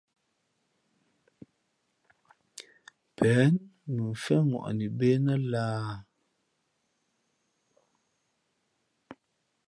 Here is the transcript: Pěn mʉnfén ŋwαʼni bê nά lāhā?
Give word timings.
Pěn 3.15 3.51
mʉnfén 3.95 4.43
ŋwαʼni 4.49 4.85
bê 4.97 5.09
nά 5.25 5.33
lāhā? 5.51 5.95